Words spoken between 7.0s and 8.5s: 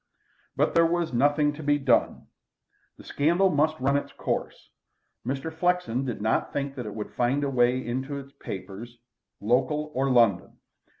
find its way into the